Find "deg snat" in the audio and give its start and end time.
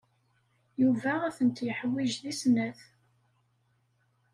2.23-2.81